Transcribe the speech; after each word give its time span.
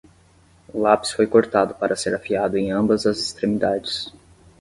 O 0.73 0.81
lápis 0.81 1.11
foi 1.11 1.27
cortado 1.27 1.75
para 1.75 1.95
ser 1.95 2.15
afiado 2.15 2.57
em 2.57 2.71
ambas 2.71 3.05
as 3.05 3.19
extremidades. 3.19 4.11